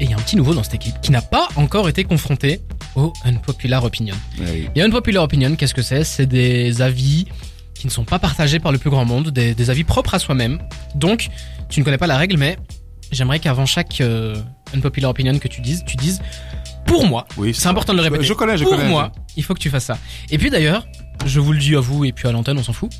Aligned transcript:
Et 0.00 0.04
il 0.04 0.10
y 0.10 0.14
a 0.14 0.16
un 0.16 0.20
petit 0.20 0.36
nouveau 0.36 0.54
dans 0.54 0.62
cette 0.62 0.74
équipe 0.74 0.98
qui 1.02 1.12
n'a 1.12 1.20
pas 1.20 1.48
encore 1.56 1.88
été 1.88 2.04
confronté 2.04 2.60
au 2.96 3.12
unpopular 3.24 3.84
opinion. 3.84 4.14
Et 4.74 4.80
unpopular 4.82 5.22
opinion, 5.22 5.54
qu'est-ce 5.56 5.74
que 5.74 5.82
c'est? 5.82 6.04
C'est 6.04 6.24
des 6.26 6.80
avis 6.80 7.26
qui 7.74 7.86
ne 7.86 7.92
sont 7.92 8.04
pas 8.04 8.18
partagés 8.18 8.58
par 8.60 8.72
le 8.72 8.78
plus 8.78 8.90
grand 8.90 9.04
monde, 9.04 9.28
des, 9.30 9.54
des 9.54 9.70
avis 9.70 9.84
propres 9.84 10.14
à 10.14 10.18
soi-même. 10.18 10.58
Donc, 10.94 11.28
tu 11.68 11.80
ne 11.80 11.84
connais 11.84 11.98
pas 11.98 12.06
la 12.06 12.16
règle, 12.16 12.36
mais 12.38 12.58
j'aimerais 13.12 13.40
qu'avant 13.40 13.66
chaque 13.66 14.00
euh, 14.00 14.36
unpopular 14.74 15.10
opinion 15.10 15.38
que 15.38 15.48
tu 15.48 15.60
dises, 15.60 15.82
tu 15.86 15.96
dises 15.96 16.20
pour 16.86 17.06
moi. 17.06 17.26
Oui, 17.36 17.54
C'est 17.54 17.68
important 17.68 17.92
de 17.92 17.98
le 17.98 18.04
répéter. 18.04 18.24
Je 18.24 18.32
connais, 18.32 18.56
je 18.56 18.64
pour 18.64 18.72
connais. 18.76 18.88
moi, 18.88 19.12
il 19.36 19.44
faut 19.44 19.52
que 19.54 19.60
tu 19.60 19.68
fasses 19.70 19.84
ça. 19.84 19.98
Et 20.30 20.38
puis 20.38 20.48
d'ailleurs, 20.50 20.86
je 21.26 21.40
vous 21.40 21.52
le 21.52 21.58
dis 21.58 21.76
à 21.76 21.80
vous 21.80 22.04
et 22.06 22.12
puis 22.12 22.26
à 22.26 22.32
l'antenne, 22.32 22.58
on 22.58 22.62
s'en 22.62 22.72
fout. 22.72 22.90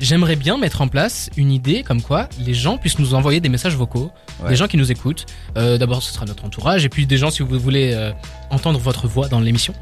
J'aimerais 0.00 0.36
bien 0.36 0.58
mettre 0.58 0.80
en 0.80 0.88
place 0.88 1.30
une 1.36 1.50
idée 1.52 1.82
comme 1.82 2.02
quoi 2.02 2.28
les 2.40 2.52
gens 2.54 2.78
puissent 2.78 2.98
nous 2.98 3.14
envoyer 3.14 3.40
des 3.40 3.48
messages 3.48 3.76
vocaux, 3.76 4.10
Ouais. 4.42 4.50
des 4.50 4.56
gens 4.56 4.66
qui 4.66 4.76
nous 4.76 4.90
écoutent. 4.90 5.26
Euh, 5.56 5.78
D'abord, 5.78 6.02
ce 6.02 6.12
sera 6.12 6.24
notre 6.26 6.44
entourage, 6.44 6.84
et 6.84 6.88
puis 6.88 7.06
des 7.06 7.16
gens 7.16 7.30
si 7.30 7.42
vous 7.42 7.58
voulez 7.58 7.92
euh, 7.94 8.10
entendre 8.50 8.78
votre 8.80 9.06
voix 9.06 9.28
dans 9.28 9.38
l'émission. 9.40 9.72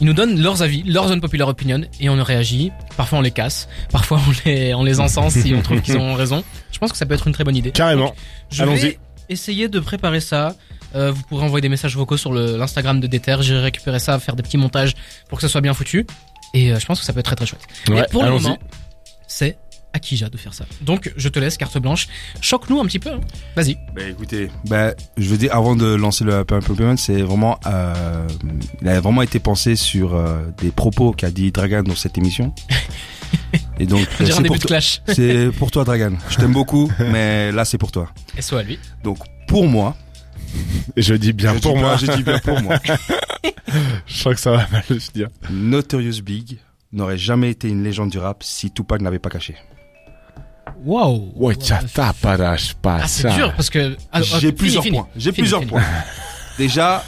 Ils 0.00 0.06
nous 0.06 0.12
donnent 0.12 0.40
leurs 0.40 0.62
avis, 0.62 0.82
leurs 0.84 1.10
unpopular 1.10 1.48
opinion, 1.48 1.82
et 2.00 2.08
on 2.08 2.22
réagit. 2.22 2.70
Parfois 2.96 3.18
on 3.18 3.22
les 3.22 3.30
casse, 3.32 3.68
parfois 3.90 4.20
on 4.26 4.32
les, 4.48 4.74
on 4.74 4.82
les 4.84 5.00
encense 5.00 5.34
si 5.34 5.52
on 5.54 5.62
trouve 5.62 5.80
qu'ils 5.82 5.96
ont 5.98 6.14
raison. 6.14 6.42
Je 6.72 6.78
pense 6.78 6.92
que 6.92 6.98
ça 6.98 7.04
peut 7.06 7.14
être 7.14 7.26
une 7.26 7.32
très 7.34 7.44
bonne 7.44 7.56
idée. 7.56 7.70
Carrément. 7.72 8.14
Allons-y. 8.58 8.80
vais 8.80 8.98
essayer 9.28 9.68
de 9.68 9.80
préparer 9.80 10.20
ça. 10.20 10.54
Euh, 10.94 11.10
vous 11.10 11.22
pourrez 11.24 11.44
envoyer 11.44 11.60
des 11.62 11.68
messages 11.68 11.96
vocaux 11.96 12.16
sur 12.16 12.32
l'Instagram 12.32 13.00
de 13.00 13.06
Déter. 13.08 13.36
J'irai 13.40 13.60
récupérer 13.62 13.98
ça, 13.98 14.18
faire 14.20 14.36
des 14.36 14.44
petits 14.44 14.56
montages 14.58 14.94
pour 15.28 15.38
que 15.38 15.42
ça 15.42 15.48
soit 15.48 15.60
bien 15.60 15.74
foutu. 15.74 16.06
Et 16.54 16.72
je 16.78 16.86
pense 16.86 17.00
que 17.00 17.04
ça 17.06 17.12
peut 17.12 17.18
être 17.18 17.26
très 17.26 17.34
très 17.34 17.46
chouette. 17.46 17.66
Ouais, 17.88 17.94
Mais 17.96 18.06
pour 18.12 18.22
le 18.22 18.30
moment, 18.30 18.56
c'est 19.26 19.58
à 19.92 20.00
Kija 20.00 20.28
de 20.28 20.36
faire 20.36 20.52
ça. 20.54 20.64
Donc 20.80 21.12
je 21.16 21.28
te 21.28 21.38
laisse 21.38 21.56
carte 21.56 21.78
blanche. 21.78 22.08
Choque-nous 22.40 22.80
un 22.80 22.86
petit 22.86 22.98
peu. 22.98 23.10
hein. 23.10 23.20
Vas-y. 23.54 23.76
Bah 23.94 24.02
écoutez, 24.10 24.50
bah 24.66 24.92
je 25.16 25.28
veux 25.28 25.36
dire 25.36 25.54
avant 25.54 25.76
de 25.76 25.86
lancer 25.94 26.24
le 26.24 26.44
Pump 26.44 26.64
Pump 26.66 26.98
c'est 26.98 27.22
vraiment 27.22 27.60
euh, 27.66 28.26
il 28.82 28.88
a 28.88 29.00
vraiment 29.00 29.22
été 29.22 29.38
pensé 29.38 29.76
sur 29.76 30.14
euh, 30.16 30.40
des 30.60 30.72
propos 30.72 31.12
qu'a 31.12 31.30
dit 31.30 31.52
Dragan 31.52 31.82
dans 31.84 31.94
cette 31.94 32.18
émission. 32.18 32.52
Et 33.78 33.86
donc 33.86 34.06
c'est 34.18 34.24
début 34.36 34.46
pour, 34.48 34.56
de 34.56 34.60
toi- 34.60 34.68
clash. 34.68 35.00
c'est 35.08 35.50
pour 35.58 35.70
toi 35.70 35.84
Dragan. 35.84 36.12
Je 36.28 36.36
t'aime 36.36 36.52
beaucoup, 36.52 36.90
mais 36.98 37.52
là 37.52 37.64
c'est 37.64 37.78
pour 37.78 37.92
toi. 37.92 38.08
Et 38.36 38.42
soit 38.42 38.60
à 38.60 38.62
lui. 38.64 38.78
Donc 39.04 39.18
pour 39.46 39.66
moi, 39.68 39.96
Je 40.96 41.14
dis 41.14 41.32
bien 41.32 41.54
je 41.54 41.58
pour 41.60 41.74
dis 41.74 41.80
moi. 41.80 41.90
pas- 41.92 41.96
je 41.98 42.06
dis 42.16 42.22
bien 42.24 42.38
pour 42.40 42.60
moi. 42.62 42.78
Je 44.06 44.14
sens 44.14 44.34
que 44.34 44.40
ça 44.40 44.50
va 44.52 44.68
mal 44.72 44.84
se 45.00 45.10
dire. 45.12 45.28
Notorious 45.50 46.20
Big 46.22 46.58
n'aurait 46.94 47.18
jamais 47.18 47.50
été 47.50 47.68
une 47.68 47.82
légende 47.84 48.10
du 48.10 48.18
rap 48.18 48.42
si 48.42 48.70
Tupac 48.70 49.00
n'avait 49.02 49.18
pas 49.18 49.30
caché. 49.30 49.56
Waouh. 50.84 51.32
Ouais, 51.36 51.56
tiens, 51.56 51.80
t'as 51.92 52.12
pas 52.12 52.36
d'âge, 52.36 52.74
pas 52.74 53.00
Ah, 53.02 53.08
c'est 53.08 53.30
dur 53.34 53.52
parce 53.54 53.70
que. 53.70 53.96
Ah, 54.12 54.22
J'ai 54.22 54.52
plusieurs 54.52 54.82
fini. 54.82 54.96
points. 54.96 55.08
J'ai 55.16 55.32
plusieurs 55.32 55.60
fini. 55.60 55.70
points. 55.72 55.82
Déjà, 56.58 57.02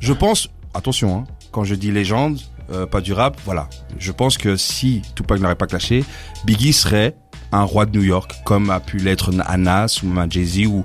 je 0.00 0.12
pense, 0.12 0.48
attention, 0.74 1.16
hein, 1.18 1.24
quand 1.50 1.64
je 1.64 1.74
dis 1.74 1.90
légende, 1.90 2.38
euh, 2.70 2.86
pas 2.86 3.00
du 3.00 3.12
rap, 3.12 3.38
voilà. 3.44 3.68
Je 3.98 4.12
pense 4.12 4.38
que 4.38 4.56
si 4.56 5.02
Tupac 5.14 5.40
n'aurait 5.40 5.56
pas 5.56 5.66
clashé, 5.66 6.04
Biggie 6.44 6.72
serait 6.72 7.14
un 7.52 7.62
roi 7.62 7.86
de 7.86 7.96
New 7.98 8.04
York, 8.04 8.32
comme 8.44 8.70
a 8.70 8.80
pu 8.80 8.96
l'être 8.98 9.30
un 9.46 9.58
Nas 9.58 10.00
ou 10.02 10.08
Jay-Z 10.30 10.66
ou 10.66 10.84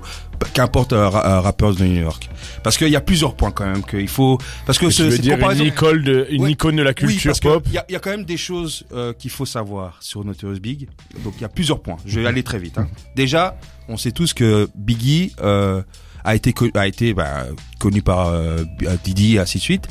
qu'importe 0.54 0.92
un, 0.92 1.08
ra- 1.08 1.36
un 1.36 1.40
rappeur 1.40 1.74
de 1.74 1.82
New 1.84 2.00
York. 2.02 2.28
Parce 2.62 2.76
qu'il 2.76 2.88
y 2.88 2.96
a 2.96 3.00
plusieurs 3.00 3.34
points 3.34 3.50
quand 3.50 3.66
même 3.66 3.82
qu'il 3.82 4.06
faut, 4.08 4.38
parce 4.66 4.78
que 4.78 4.86
Tu 4.86 4.92
ce, 4.92 5.02
veux 5.04 5.10
cette 5.12 5.20
dire 5.22 5.34
une 5.34 5.40
comparaison- 5.40 5.64
icône 5.64 6.02
de, 6.02 6.26
une 6.30 6.42
Ouais. 6.44 6.52
icône 6.52 6.76
de 6.76 6.82
la 6.82 6.94
culture 6.94 7.32
pop. 7.40 7.64
Il 7.66 7.72
y 7.88 7.92
y 7.92 7.96
a 7.96 7.98
quand 7.98 8.10
même 8.10 8.24
des 8.24 8.36
choses 8.36 8.84
euh, 8.92 9.12
qu'il 9.12 9.30
faut 9.30 9.46
savoir 9.46 9.96
sur 10.00 10.24
Notorious 10.24 10.60
Big. 10.60 10.88
Donc 11.24 11.34
il 11.38 11.42
y 11.42 11.44
a 11.44 11.48
plusieurs 11.48 11.80
points. 11.80 11.96
Je 12.06 12.20
vais 12.20 12.26
aller 12.26 12.42
très 12.44 12.58
vite. 12.58 12.78
Hein. 12.78 12.86
Déjà, 13.16 13.56
on 13.88 13.96
sait 13.96 14.12
tous 14.12 14.32
que 14.32 14.68
Biggie 14.76 15.32
euh, 15.42 15.82
a 16.24 16.34
été 16.36 16.54
a 16.74 16.86
été 16.86 17.14
bah, 17.14 17.46
connu 17.80 18.02
par 18.02 18.28
euh, 18.28 18.62
Didi 19.02 19.36
et 19.36 19.38
ainsi 19.40 19.58
de 19.58 19.62
suite, 19.62 19.88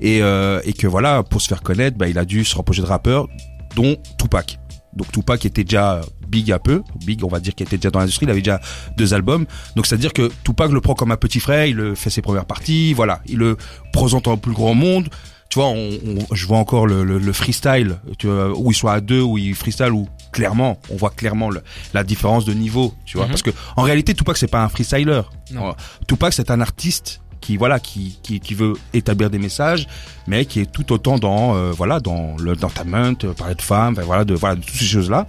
et 0.00 0.22
euh, 0.22 0.60
et 0.64 0.72
que 0.72 0.86
voilà 0.86 1.22
pour 1.22 1.42
se 1.42 1.48
faire 1.48 1.62
connaître, 1.62 1.98
bah, 1.98 2.08
il 2.08 2.16
a 2.18 2.24
dû 2.24 2.44
se 2.44 2.56
rapprocher 2.56 2.80
de 2.82 2.86
rappeurs, 2.86 3.28
dont 3.76 3.96
Tupac. 4.18 4.58
Donc 4.94 5.10
Tupac 5.12 5.44
était 5.46 5.64
déjà 5.64 6.00
big 6.28 6.52
un 6.52 6.58
peu, 6.58 6.82
big 7.04 7.24
on 7.24 7.28
va 7.28 7.40
dire 7.40 7.54
qu'il 7.54 7.66
était 7.66 7.76
déjà 7.78 7.90
dans 7.90 7.98
l'industrie, 8.00 8.26
il 8.26 8.30
avait 8.30 8.40
déjà 8.40 8.60
deux 8.96 9.14
albums. 9.14 9.46
Donc 9.76 9.86
c'est-à-dire 9.86 10.12
que 10.12 10.30
Tupac 10.44 10.70
le 10.70 10.80
prend 10.80 10.94
comme 10.94 11.12
un 11.12 11.16
petit 11.16 11.40
frère, 11.40 11.64
il 11.66 11.76
le 11.76 11.94
fait 11.94 12.10
ses 12.10 12.22
premières 12.22 12.44
parties, 12.46 12.92
voilà, 12.92 13.20
il 13.26 13.38
le 13.38 13.56
présente 13.92 14.28
en 14.28 14.36
plus 14.36 14.52
grand 14.52 14.74
monde. 14.74 15.08
Tu 15.48 15.58
vois, 15.58 15.68
on, 15.68 15.90
on- 16.06 16.34
je 16.34 16.46
vois 16.46 16.56
encore 16.58 16.86
le, 16.86 17.04
le, 17.04 17.18
le 17.18 17.32
freestyle, 17.34 17.98
tu 18.18 18.26
vois, 18.26 18.58
où 18.58 18.70
ils 18.70 18.74
sont 18.74 18.88
à 18.88 19.00
deux, 19.02 19.20
où 19.20 19.36
ils 19.36 19.54
freestyle, 19.54 19.92
où 19.92 20.08
clairement, 20.32 20.78
on 20.90 20.96
voit 20.96 21.10
clairement 21.10 21.50
le- 21.50 21.62
la 21.92 22.04
différence 22.04 22.44
de 22.46 22.54
niveau, 22.54 22.94
tu 23.04 23.16
vois, 23.18 23.26
Mhm. 23.26 23.32
parce 23.32 23.42
que 23.42 23.50
en 23.76 23.82
réalité 23.82 24.14
Tupac 24.14 24.36
c'est 24.38 24.46
pas 24.46 24.62
un 24.62 24.68
freestyler. 24.70 25.20
Non. 25.52 25.74
Tupac 26.06 26.32
c'est 26.32 26.50
un 26.50 26.60
artiste 26.60 27.20
qui 27.42 27.58
voilà 27.58 27.78
qui, 27.78 28.18
qui 28.22 28.40
qui 28.40 28.54
veut 28.54 28.72
établir 28.94 29.28
des 29.28 29.38
messages 29.38 29.86
mais 30.26 30.46
qui 30.46 30.60
est 30.60 30.70
tout 30.70 30.92
autant 30.92 31.18
dans 31.18 31.54
euh, 31.54 31.72
voilà 31.72 32.00
dans 32.00 32.36
le 32.38 32.52
l'entertainment 32.52 33.12
euh, 33.24 33.34
parler 33.34 33.54
de 33.54 33.62
femmes 33.62 33.92
enfin, 33.92 34.06
voilà 34.06 34.24
de 34.24 34.34
voilà 34.34 34.54
de 34.56 34.62
toutes 34.62 34.76
ces 34.76 34.86
choses 34.86 35.10
là 35.10 35.26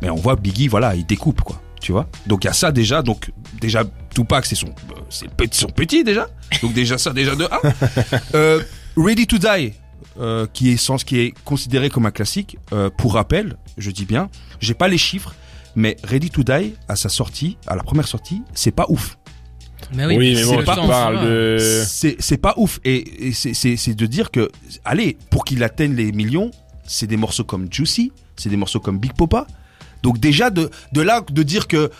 mais 0.00 0.08
on 0.08 0.16
voit 0.16 0.36
Biggie 0.36 0.68
voilà 0.68 0.94
il 0.94 1.04
découpe 1.04 1.42
quoi 1.42 1.60
tu 1.80 1.92
vois. 1.92 2.08
Donc 2.26 2.44
il 2.44 2.46
y 2.46 2.50
a 2.50 2.52
ça 2.52 2.72
déjà 2.72 3.02
donc 3.02 3.30
déjà 3.60 3.84
Tupac 4.14 4.46
c'est 4.46 4.54
son 4.54 4.68
euh, 4.68 5.00
c'est 5.08 5.30
petit 5.30 5.58
son 5.58 5.68
petit 5.68 6.04
déjà. 6.04 6.28
Donc 6.62 6.72
déjà 6.72 6.98
ça 6.98 7.12
déjà 7.12 7.34
de 7.34 7.48
euh, 8.34 8.62
Ready 8.96 9.26
to 9.26 9.38
Die 9.38 9.72
euh, 10.20 10.46
qui 10.52 10.70
est 10.70 10.76
sens 10.76 11.04
qui 11.04 11.18
est 11.18 11.34
considéré 11.44 11.90
comme 11.90 12.06
un 12.06 12.10
classique 12.10 12.58
euh, 12.72 12.90
pour 12.90 13.14
rappel 13.14 13.56
je 13.76 13.90
dis 13.90 14.04
bien 14.04 14.28
j'ai 14.60 14.74
pas 14.74 14.88
les 14.88 14.98
chiffres 14.98 15.34
mais 15.76 15.96
Ready 16.02 16.30
to 16.30 16.42
Die 16.42 16.74
à 16.88 16.96
sa 16.96 17.08
sortie 17.08 17.56
à 17.66 17.76
la 17.76 17.82
première 17.82 18.08
sortie 18.08 18.42
c'est 18.54 18.72
pas 18.72 18.86
ouf 18.88 19.18
Mais 19.94 20.06
Oui, 20.06 20.16
oui, 20.16 20.34
mais 20.34 20.42
c'est 20.42 20.46
bon, 20.46 20.52
le 20.52 20.58
tu 20.58 20.64
temps, 20.66 20.86
parles 20.88 21.16
ça 21.16 21.22
va. 21.22 21.30
de... 21.30 21.84
c'est 21.86 22.16
c'est 22.18 22.36
pas 22.36 22.54
ouf 22.56 22.80
et, 22.84 23.28
et 23.28 23.32
c'est 23.32 23.54
c'est 23.54 23.76
c'est 23.76 23.94
de 23.94 24.06
dire 24.06 24.30
que 24.30 24.50
allez 24.84 25.16
pour 25.30 25.44
qu'il 25.44 25.62
atteigne 25.62 25.94
les 25.94 26.12
millions 26.12 26.50
c'est 26.84 27.06
des 27.06 27.16
morceaux 27.16 27.44
comme 27.44 27.72
Juicy 27.72 28.12
c'est 28.36 28.48
des 28.48 28.56
morceaux 28.56 28.80
comme 28.80 28.98
Big 28.98 29.12
Popa 29.12 29.46
donc 30.02 30.18
déjà 30.18 30.50
de 30.50 30.70
de 30.92 31.00
là 31.00 31.22
de 31.28 31.42
dire 31.42 31.66
que 31.68 31.90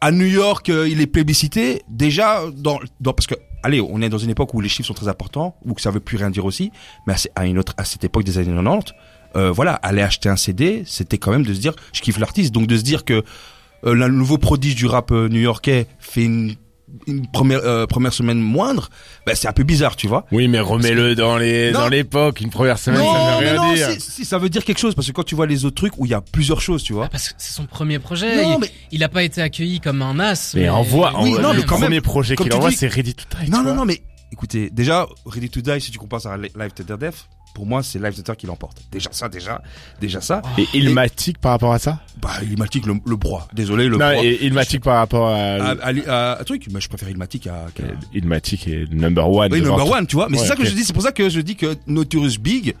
à 0.00 0.10
New 0.10 0.26
York 0.26 0.68
euh, 0.68 0.88
il 0.88 1.00
est 1.00 1.06
plébiscité 1.06 1.82
déjà 1.88 2.42
dans 2.54 2.80
dans 3.00 3.12
parce 3.12 3.26
que 3.26 3.34
allez 3.62 3.80
on 3.80 4.00
est 4.02 4.08
dans 4.08 4.18
une 4.18 4.30
époque 4.30 4.52
où 4.54 4.60
les 4.60 4.68
chiffres 4.68 4.88
sont 4.88 4.94
très 4.94 5.08
importants 5.08 5.56
que 5.74 5.80
ça 5.80 5.90
veut 5.90 6.00
plus 6.00 6.16
rien 6.16 6.30
dire 6.30 6.44
aussi 6.44 6.70
mais 7.06 7.14
à, 7.34 7.46
une 7.46 7.58
autre 7.58 7.74
à 7.76 7.84
cette 7.84 8.04
époque 8.04 8.24
des 8.24 8.38
années 8.38 8.54
90 8.54 8.92
euh, 9.36 9.50
voilà 9.50 9.74
aller 9.74 10.02
acheter 10.02 10.28
un 10.28 10.36
CD 10.36 10.82
c'était 10.86 11.18
quand 11.18 11.30
même 11.30 11.44
de 11.44 11.52
se 11.54 11.60
dire 11.60 11.74
je 11.92 12.00
kiffe 12.00 12.18
l'artiste 12.18 12.52
donc 12.52 12.66
de 12.66 12.76
se 12.76 12.82
dire 12.82 13.04
que 13.04 13.22
euh, 13.84 13.94
le 13.94 14.08
nouveau 14.08 14.38
prodige 14.38 14.74
du 14.74 14.86
rap 14.86 15.10
euh, 15.12 15.28
new-yorkais 15.28 15.86
fait 15.98 16.24
une 16.24 16.54
une 17.06 17.26
première 17.26 17.60
euh, 17.64 17.86
première 17.86 18.12
semaine 18.12 18.38
moindre, 18.38 18.88
bah, 19.26 19.34
c'est 19.34 19.48
un 19.48 19.52
peu 19.52 19.64
bizarre, 19.64 19.96
tu 19.96 20.06
vois. 20.06 20.24
Oui, 20.30 20.46
mais 20.48 20.60
remets-le 20.60 21.14
dans 21.14 21.36
les, 21.36 21.72
Non. 21.72 21.80
dans 21.80 21.88
l'époque, 21.88 22.40
une 22.40 22.50
première 22.50 22.78
semaine, 22.78 23.00
non, 23.00 23.12
ça 23.12 23.18
veut 23.38 23.44
mais 23.44 23.50
rien 23.50 23.60
non, 23.62 23.74
dire. 23.74 23.90
si, 23.90 24.00
si, 24.00 24.24
ça 24.24 24.38
veut 24.38 24.48
dire 24.48 24.64
quelque 24.64 24.78
chose 24.78 24.94
parce 24.94 25.06
que 25.08 25.12
quand 25.12 25.24
tu 25.24 25.34
vois 25.34 25.46
les 25.46 25.64
autres 25.64 25.74
trucs 25.76 25.98
où 25.98 26.06
il 26.06 26.10
y 26.10 26.14
a 26.14 26.20
plusieurs 26.20 26.60
choses, 26.60 26.82
tu 26.82 26.92
vois. 26.92 27.06
Ah, 27.06 27.08
Parce 27.10 27.28
que 27.30 27.34
c'est 27.38 27.52
son 27.52 27.66
premier 27.66 27.98
projet. 27.98 28.42
Non, 28.42 28.54
il, 28.54 28.60
mais- 28.60 28.72
il 28.92 29.02
a 29.02 29.08
pas 29.08 29.22
été 29.24 29.42
accueilli 29.42 29.80
comme 29.80 30.00
un 30.02 30.18
as. 30.20 30.54
Mais 30.54 30.68
envoie, 30.68 31.10
Oui, 31.20 31.30
envoie- 31.30 31.42
non, 31.42 31.52
le 31.52 31.58
mais 31.58 31.64
quand 31.64 31.76
premier 31.76 31.88
même, 31.96 32.02
projet 32.02 32.36
qu'il 32.36 32.52
envoie, 32.54 32.70
dis- 32.70 32.76
c'est 32.76 32.88
Ready 32.88 33.14
to 33.14 33.24
Die. 33.42 33.50
Non, 33.50 33.62
non, 33.62 33.74
non, 33.74 33.84
mais 33.84 34.00
écoutez, 34.32 34.70
déjà 34.70 35.06
Ready 35.24 35.50
to 35.50 35.60
Die, 35.60 35.80
si 35.80 35.90
tu 35.90 35.98
compares 35.98 36.20
ça 36.20 36.34
à 36.34 36.36
Live 36.36 36.72
to 36.74 36.84
the 36.84 36.98
Death, 36.98 37.26
pour 37.56 37.64
moi 37.64 37.82
c'est 37.82 37.98
Live 37.98 38.12
Death 38.22 38.36
qui 38.36 38.46
l'emporte. 38.46 38.82
Déjà 38.92 39.08
ça, 39.12 39.30
déjà, 39.30 39.62
déjà 39.98 40.20
ça. 40.20 40.42
Et 40.58 40.66
Ilmatic 40.74 41.38
par 41.38 41.52
rapport 41.52 41.72
à 41.72 41.78
ça 41.78 42.00
Bah 42.20 42.32
Ilmatic 42.42 42.84
le, 42.84 42.96
le 43.06 43.16
broie. 43.16 43.48
Désolé 43.54 43.84
le 43.88 43.92
Non, 43.96 44.10
broie. 44.10 44.22
et 44.22 44.44
Ilmatic 44.44 44.82
par 44.82 44.98
rapport 44.98 45.28
À, 45.28 45.36
à... 45.36 45.70
à, 45.70 45.92
à- 46.06 46.32
à 46.38 46.44
truc, 46.44 46.66
mais 46.70 46.82
je 46.82 46.88
préfère 46.90 47.08
Ilmatic 47.08 47.46
à. 47.46 47.68
Ilmatic 48.12 48.68
est 48.68 48.92
number 48.92 49.26
one. 49.28 49.50
Oui, 49.52 49.62
number 49.62 49.88
one, 49.90 50.06
tu 50.06 50.16
vois. 50.16 50.28
Mais 50.28 50.36
Ouais, 50.36 50.42
c'est 50.42 50.48
ça 50.50 50.56
que 50.56 50.66
je 50.66 50.72
dis. 50.74 50.84
C'est 50.84 50.92
pour 50.92 51.02
ça 51.02 51.12
que 51.12 51.30
je 51.30 51.40
dis 51.40 51.56
que 51.56 51.74
Notorious 51.86 52.38
Big, 52.38 52.74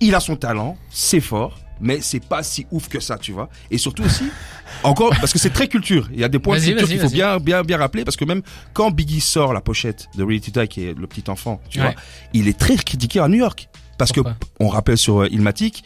il 0.00 0.14
a 0.16 0.20
son 0.20 0.34
talent, 0.34 0.76
c'est 0.90 1.20
fort, 1.20 1.56
mais 1.80 2.00
c'est 2.00 2.24
pas 2.24 2.42
si 2.42 2.66
ouf 2.72 2.88
que 2.88 2.98
ça, 3.00 3.18
tu 3.18 3.30
vois. 3.32 3.48
Et 3.70 3.78
surtout 3.78 4.02
aussi, 4.02 4.24
encore, 4.82 5.10
parce 5.20 5.32
que 5.32 5.38
c'est 5.38 5.50
très 5.50 5.68
culture. 5.68 6.08
Il 6.12 6.18
y 6.20 6.24
a 6.24 6.28
des 6.28 6.38
points 6.38 6.58
de 6.58 6.64
culture 6.64 6.88
qu'il 6.88 6.98
faut 7.00 7.08
bien, 7.10 7.38
bien, 7.38 7.62
bien 7.62 7.78
rappeler, 7.78 8.04
parce 8.04 8.16
que 8.16 8.24
même 8.24 8.42
quand 8.74 8.90
Biggie 8.90 9.20
sort 9.20 9.52
la 9.52 9.60
pochette 9.60 10.08
de 10.16 10.24
Ready 10.24 10.50
to 10.50 10.60
Die, 10.60 10.68
qui 10.68 10.84
est 10.86 10.98
le 10.98 11.06
petit 11.06 11.30
enfant, 11.30 11.60
tu 11.70 11.78
Ouais. 11.80 11.86
vois, 11.86 11.94
il 12.34 12.48
est 12.48 12.58
très 12.58 12.76
critiqué 12.76 13.20
à 13.20 13.28
New 13.28 13.36
York. 13.38 13.68
Parce 13.98 14.12
Pourquoi 14.12 14.32
que, 14.32 14.46
on 14.60 14.68
rappelle 14.68 14.98
sur 14.98 15.22
euh, 15.22 15.28
Ilmatic, 15.28 15.84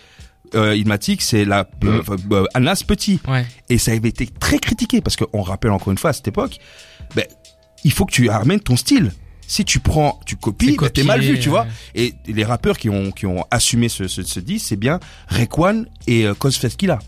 euh, 0.55 0.77
Ilmatic, 0.77 1.23
c'est 1.23 1.45
la, 1.45 1.69
euh, 1.85 2.03
euh, 2.33 2.45
Anas 2.55 2.83
petit. 2.87 3.21
Ouais. 3.29 3.47
Et 3.69 3.79
ça 3.79 3.93
avait 3.93 4.09
été 4.09 4.27
très 4.27 4.59
critiqué 4.59 5.01
parce 5.01 5.17
qu'on 5.17 5.43
rappelle 5.43 5.71
encore 5.71 5.91
une 5.93 5.99
fois 5.99 6.11
à 6.11 6.13
cette 6.13 6.29
époque, 6.29 6.59
ben, 7.15 7.25
il 7.85 7.93
faut 7.93 8.05
que 8.05 8.13
tu 8.13 8.29
ramènes 8.29 8.61
ton 8.61 8.77
style. 8.77 9.13
Si 9.47 9.65
tu 9.65 9.81
prends, 9.81 10.21
tu 10.27 10.37
copies, 10.37 10.77
ben, 10.77 10.89
t'es 10.91 11.03
mal 11.03 11.21
vu, 11.21 11.41
tu 11.41 11.49
vois. 11.49 11.67
Et 11.95 12.15
les 12.27 12.45
rappeurs 12.45 12.79
qui 12.79 12.89
ont 12.89 13.11
qui 13.11 13.27
ont 13.27 13.45
assumé 13.51 13.89
ce 13.89 14.07
ce, 14.07 14.23
ce 14.23 14.39
disque, 14.41 14.67
c'est 14.69 14.77
bien 14.77 15.01
Rekwan 15.29 15.87
et 16.07 16.27
euh, 16.27 16.35
Cosfest 16.35 16.77
Killa. 16.77 17.01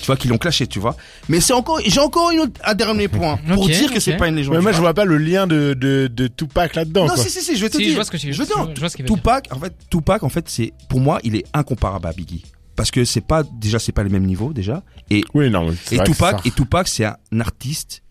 Tu 0.00 0.06
vois, 0.06 0.16
qui 0.16 0.28
l'ont 0.28 0.38
clashé, 0.38 0.66
tu 0.66 0.78
vois. 0.78 0.96
Mais 1.28 1.40
c'est 1.40 1.52
encore, 1.52 1.80
j'ai 1.84 2.00
encore 2.00 2.30
une 2.30 2.40
autre, 2.40 2.60
un 2.64 2.74
dernier 2.74 3.08
point 3.08 3.38
pour 3.54 3.66
dire 3.66 3.92
que 3.92 4.00
c'est 4.00 4.16
pas 4.16 4.28
une 4.28 4.36
légende. 4.36 4.54
Mais 4.56 4.60
moi, 4.60 4.72
je 4.72 4.80
vois 4.80 4.94
pas 4.94 5.04
le 5.04 5.16
lien 5.18 5.46
de, 5.46 5.74
de, 5.74 6.08
de 6.12 6.26
Tupac 6.26 6.74
là-dedans, 6.74 7.06
Non, 7.06 7.14
quoi. 7.14 7.22
si, 7.22 7.30
si, 7.30 7.40
si, 7.42 7.56
je 7.56 7.62
vais 7.62 7.70
te 7.70 7.76
Si, 7.76 7.82
dire. 7.82 7.90
je 7.90 7.94
vois 7.96 8.04
ce 8.04 8.10
que 8.10 8.16
tu 8.16 8.32
je 8.32 8.38
veux 8.38 8.46
dire. 8.46 8.70
je 8.74 8.80
vois 8.80 8.88
ce. 8.88 8.96
Tupac, 9.02 9.48
en 9.52 9.58
fait, 9.58 9.72
Tupac, 9.90 10.22
en 10.22 10.28
fait, 10.28 10.48
c'est, 10.48 10.72
pour 10.88 11.00
moi, 11.00 11.18
il 11.24 11.36
est 11.36 11.44
incomparable 11.54 12.06
à 12.08 12.12
Biggie. 12.12 12.44
Parce 12.74 12.90
que 12.90 13.04
c'est 13.06 13.20
pas, 13.26 13.42
déjà, 13.42 13.78
c'est 13.78 13.92
pas 13.92 14.02
les 14.02 14.10
mêmes 14.10 14.26
niveaux, 14.26 14.52
déjà. 14.52 14.82
Et 15.10 15.22
Oui, 15.34 15.48
non, 15.50 15.70
Et 15.90 15.98
Tupac, 16.04 16.36
ça- 16.38 16.40
et 16.44 16.50
Tupac, 16.50 16.88
c'est 16.88 17.04
un 17.06 17.16
artiste 17.40 18.02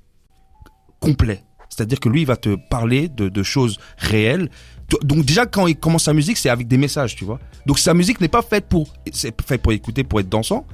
complet. 0.99 1.43
C'est-à-dire 1.75 1.99
que 1.99 2.09
lui, 2.09 2.21
il 2.21 2.27
va 2.27 2.37
te 2.37 2.55
parler 2.55 3.09
de, 3.09 3.27
de 3.29 3.43
choses 3.43 3.77
réelles. 3.97 4.49
Donc 5.03 5.25
déjà, 5.25 5.45
quand 5.45 5.67
il 5.67 5.75
commence 5.75 6.03
sa 6.03 6.13
musique, 6.13 6.37
c'est 6.37 6.49
avec 6.49 6.67
des 6.67 6.77
messages, 6.77 7.15
tu 7.15 7.25
vois. 7.25 7.39
Donc 7.65 7.79
sa 7.79 7.93
musique 7.93 8.21
n'est 8.21 8.27
pas 8.27 8.43
faite 8.43 8.65
pour, 8.69 8.87
c'est 9.11 9.33
fait 9.41 9.57
pour 9.57 9.71
écouter, 9.71 10.03
pour 10.03 10.19
être 10.19 10.29
dansant, 10.29 10.65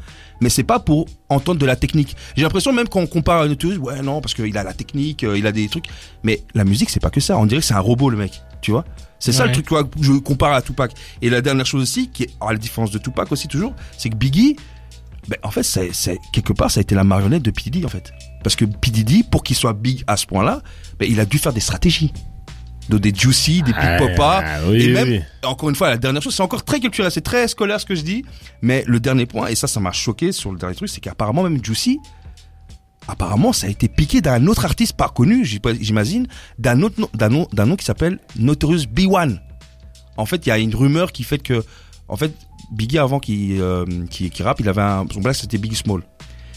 mais 0.41 0.49
c'est 0.49 0.63
pas 0.63 0.79
pour 0.79 1.07
entendre 1.29 1.59
de 1.59 1.65
la 1.65 1.75
technique. 1.75 2.15
J'ai 2.35 2.43
l'impression 2.43 2.73
même 2.73 2.89
quand 2.89 2.99
on 2.99 3.07
compare 3.07 3.41
à 3.41 3.45
une 3.45 3.55
touriste, 3.55 3.79
ouais 3.79 4.01
non, 4.01 4.19
parce 4.19 4.33
qu'il 4.33 4.57
a 4.57 4.63
la 4.63 4.73
technique, 4.73 5.23
euh, 5.23 5.37
il 5.37 5.47
a 5.47 5.51
des 5.51 5.67
trucs. 5.69 5.85
Mais 6.23 6.43
la 6.53 6.65
musique, 6.65 6.89
c'est 6.89 6.99
pas 6.99 7.09
que 7.09 7.21
ça. 7.21 7.37
On 7.37 7.45
dirait 7.45 7.61
que 7.61 7.67
c'est 7.67 7.73
un 7.73 7.79
robot, 7.79 8.09
le 8.09 8.17
mec, 8.17 8.41
tu 8.61 8.71
vois. 8.71 8.83
C'est 9.17 9.31
ça 9.31 9.45
le 9.45 9.51
truc, 9.51 9.67
tu 9.67 9.73
vois, 9.73 9.83
que 9.83 9.89
je 10.01 10.13
compare 10.13 10.51
à 10.51 10.61
Tupac. 10.63 10.93
Et 11.21 11.29
la 11.29 11.41
dernière 11.41 11.65
chose 11.65 11.83
aussi, 11.83 12.09
qui 12.09 12.23
est, 12.23 12.29
à 12.41 12.51
la 12.51 12.57
différence 12.57 12.89
de 12.89 12.97
Tupac 12.97 13.31
aussi 13.31 13.47
toujours, 13.47 13.73
c'est 13.95 14.09
que 14.09 14.15
Biggie, 14.15 14.55
ben, 15.27 15.37
en 15.43 15.51
fait, 15.51 15.63
c'est, 15.63 16.17
quelque 16.33 16.53
part, 16.53 16.71
ça 16.71 16.79
a 16.79 16.81
été 16.81 16.95
la 16.95 17.03
marionnette 17.03 17.43
de 17.43 17.51
P. 17.51 17.61
Diddy, 17.65 17.85
en 17.85 17.89
fait. 17.89 18.11
Parce 18.43 18.55
que 18.55 18.65
P. 18.65 18.91
Diddy, 18.91 19.23
pour 19.23 19.43
qu'il 19.43 19.55
soit 19.55 19.73
big 19.73 20.03
à 20.07 20.17
ce 20.17 20.25
point-là, 20.25 20.61
ben, 20.99 21.07
il 21.09 21.19
a 21.19 21.25
dû 21.25 21.37
faire 21.37 21.53
des 21.53 21.59
stratégies. 21.59 22.13
De 22.89 22.97
des 22.97 23.13
juicy, 23.15 23.61
des 23.61 23.71
Ah, 23.75 23.97
big 23.99 24.09
papa. 24.15 24.43
ah, 24.45 24.59
oui, 24.67 24.81
et 24.81 24.87
oui, 24.87 24.93
même, 24.93 25.09
oui. 25.09 25.21
encore 25.43 25.69
une 25.69 25.75
fois, 25.75 25.89
la 25.89 25.97
dernière 25.97 26.21
chose, 26.21 26.35
c'est 26.35 26.41
encore 26.43 26.63
très 26.65 26.79
culturel, 26.79 27.11
c'est 27.11 27.21
très 27.21 27.47
scolaire 27.47 27.79
ce 27.79 27.85
que 27.85 27.95
je 27.95 28.01
dis. 28.01 28.25
Mais 28.61 28.83
le 28.87 28.99
dernier 28.99 29.25
point, 29.27 29.47
et 29.47 29.55
ça, 29.55 29.67
ça 29.67 29.79
m'a 29.79 29.91
choqué 29.91 30.31
sur 30.31 30.51
le 30.51 30.57
dernier 30.57 30.75
truc, 30.75 30.89
c'est 30.89 30.99
qu'apparemment, 30.99 31.43
même 31.43 31.63
Juicy, 31.63 31.99
apparemment, 33.07 33.53
ça 33.53 33.67
a 33.67 33.69
été 33.69 33.87
piqué 33.87 34.21
d'un 34.21 34.45
autre 34.47 34.65
artiste 34.65 34.93
pas 34.93 35.09
connu, 35.09 35.45
j'imagine, 35.45 36.27
d'un 36.57 36.81
autre 36.81 36.99
nom, 36.99 37.09
d'un 37.13 37.29
nom, 37.29 37.47
d'un 37.53 37.65
nom 37.65 37.75
qui 37.75 37.85
s'appelle 37.85 38.19
Notorious 38.37 38.85
B1. 38.93 39.37
En 40.17 40.25
fait, 40.25 40.45
il 40.45 40.49
y 40.49 40.51
a 40.51 40.57
une 40.57 40.75
rumeur 40.75 41.11
qui 41.11 41.23
fait 41.23 41.37
que, 41.39 41.63
en 42.07 42.17
fait, 42.17 42.33
Biggie 42.71 42.99
avant 42.99 43.19
qu'il 43.19 43.59
euh, 43.61 43.85
qu'il 44.09 44.29
qu'il 44.29 44.45
rappe, 44.45 44.59
il 44.61 44.69
avait 44.69 44.81
un, 44.81 45.05
son 45.11 45.19
blague 45.19 45.35
c'était 45.35 45.57
Biggie 45.57 45.75
Small. 45.75 46.03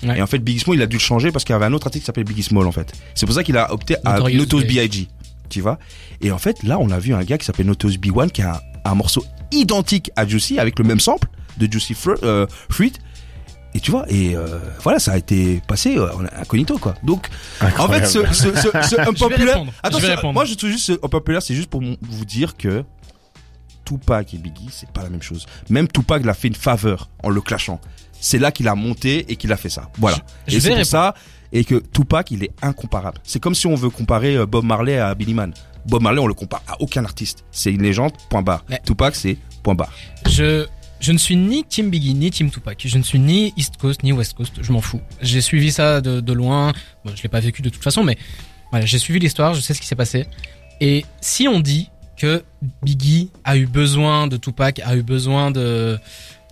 Ouais. 0.04 0.18
Et 0.18 0.22
en 0.22 0.26
fait, 0.26 0.38
Biggie 0.38 0.60
Small, 0.60 0.76
il 0.76 0.82
a 0.82 0.86
dû 0.86 0.96
le 0.96 1.00
changer 1.00 1.32
parce 1.32 1.44
qu'il 1.44 1.52
y 1.52 1.56
avait 1.56 1.66
un 1.66 1.72
autre 1.72 1.86
artiste 1.86 2.02
qui 2.02 2.06
s'appelait 2.06 2.24
Biggie 2.24 2.42
Small, 2.42 2.66
en 2.66 2.72
fait. 2.72 2.92
C'est 3.14 3.26
pour 3.26 3.34
ça 3.34 3.42
qu'il 3.44 3.56
a 3.56 3.72
opté 3.72 3.96
à 4.04 4.14
Notorious 4.14 4.38
Notorious 4.38 4.66
B.I.G.. 4.66 5.08
Tu 5.50 5.60
vois? 5.60 5.78
Et 6.20 6.32
en 6.32 6.38
fait, 6.38 6.62
là, 6.62 6.78
on 6.80 6.90
a 6.90 6.98
vu 6.98 7.14
un 7.14 7.22
gars 7.22 7.38
qui 7.38 7.44
s'appelle 7.44 7.66
Notorious 7.66 7.98
B1 7.98 8.30
qui 8.30 8.42
a 8.42 8.54
un, 8.84 8.90
un 8.90 8.94
morceau 8.94 9.24
identique 9.52 10.10
à 10.16 10.26
Juicy 10.26 10.58
avec 10.58 10.78
le 10.78 10.84
même 10.84 11.00
sample 11.00 11.28
de 11.58 11.70
Juicy 11.70 11.96
euh, 12.22 12.46
Fruit. 12.70 12.92
Et 13.76 13.80
tu 13.80 13.90
vois, 13.90 14.04
et 14.08 14.36
euh, 14.36 14.60
voilà, 14.84 15.00
ça 15.00 15.12
a 15.12 15.16
été 15.16 15.60
passé 15.66 15.98
euh, 15.98 16.08
incognito, 16.38 16.78
quoi. 16.78 16.94
Donc, 17.02 17.28
en 17.60 17.88
fait, 17.88 18.06
ce, 18.06 18.20
ce, 18.32 18.44
je 18.54 19.00
Attends, 19.82 19.98
répondre. 19.98 20.32
moi, 20.32 20.44
je 20.44 20.54
trouve 20.54 20.70
juste 20.70 20.86
ce 20.86 20.92
unpopulaire, 21.02 21.42
c'est 21.42 21.56
juste 21.56 21.70
pour 21.70 21.80
vous 21.80 22.24
dire 22.24 22.56
que 22.56 22.84
Tupac 23.84 24.32
et 24.32 24.38
Biggie, 24.38 24.68
c'est 24.70 24.88
pas 24.90 25.02
la 25.02 25.10
même 25.10 25.22
chose. 25.22 25.46
Même 25.70 25.88
Tupac 25.88 26.24
l'a 26.24 26.34
fait 26.34 26.48
une 26.48 26.54
faveur 26.54 27.10
en 27.24 27.30
le 27.30 27.40
clashant. 27.40 27.80
C'est 28.24 28.38
là 28.38 28.50
qu'il 28.50 28.68
a 28.68 28.74
monté 28.74 29.30
et 29.30 29.36
qu'il 29.36 29.52
a 29.52 29.56
fait 29.56 29.68
ça. 29.68 29.90
Voilà. 29.98 30.16
Je- 30.46 30.52
je 30.52 30.56
et 30.56 30.60
c'est 30.60 30.74
pour 30.76 30.86
ça 30.86 31.14
et 31.52 31.62
que 31.64 31.74
Tupac, 31.92 32.30
il 32.30 32.42
est 32.42 32.50
incomparable. 32.62 33.18
C'est 33.22 33.38
comme 33.40 33.54
si 33.54 33.66
on 33.66 33.74
veut 33.74 33.90
comparer 33.90 34.36
euh, 34.36 34.46
Bob 34.46 34.64
Marley 34.64 34.98
à 34.98 35.14
Billy 35.14 35.34
Man. 35.34 35.52
Bob 35.86 36.02
Marley, 36.02 36.20
on 36.20 36.26
le 36.26 36.32
compare 36.34 36.62
à 36.66 36.80
aucun 36.80 37.04
artiste. 37.04 37.44
C'est 37.50 37.70
une 37.70 37.82
légende. 37.82 38.12
Point 38.30 38.40
barre. 38.42 38.64
Ouais. 38.70 38.80
Tupac, 38.86 39.14
c'est 39.14 39.36
point 39.62 39.74
barre. 39.74 39.92
Je, 40.26 40.66
je 41.00 41.12
ne 41.12 41.18
suis 41.18 41.36
ni 41.36 41.64
Team 41.64 41.90
Biggie 41.90 42.14
ni 42.14 42.30
Team 42.30 42.50
Tupac. 42.50 42.82
Je 42.86 42.96
ne 42.96 43.02
suis 43.02 43.18
ni 43.18 43.52
East 43.58 43.76
Coast 43.76 44.02
ni 44.02 44.12
West 44.12 44.32
Coast. 44.32 44.54
Je 44.62 44.72
m'en 44.72 44.80
fous. 44.80 45.02
J'ai 45.20 45.42
suivi 45.42 45.70
ça 45.70 46.00
de, 46.00 46.20
de 46.20 46.32
loin. 46.32 46.72
Bon, 47.04 47.12
je 47.14 47.22
l'ai 47.22 47.28
pas 47.28 47.40
vécu 47.40 47.60
de 47.60 47.68
toute 47.68 47.82
façon, 47.84 48.02
mais 48.02 48.16
voilà, 48.70 48.86
j'ai 48.86 48.98
suivi 48.98 49.20
l'histoire. 49.20 49.52
Je 49.52 49.60
sais 49.60 49.74
ce 49.74 49.80
qui 49.82 49.86
s'est 49.86 49.94
passé. 49.96 50.26
Et 50.80 51.04
si 51.20 51.46
on 51.46 51.60
dit 51.60 51.90
que 52.16 52.42
Biggie 52.82 53.30
a 53.44 53.56
eu 53.58 53.66
besoin 53.66 54.26
de 54.26 54.38
Tupac, 54.38 54.80
a 54.84 54.96
eu 54.96 55.02
besoin 55.02 55.50
de, 55.50 55.98